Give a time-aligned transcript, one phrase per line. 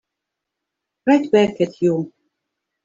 [1.05, 2.11] Right back at you.